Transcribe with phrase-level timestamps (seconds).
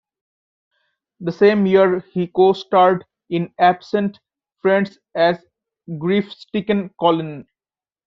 [1.19, 4.17] The same year he co-starred in Absent
[4.63, 5.45] Friends as
[5.99, 7.45] grief-stricken Colin.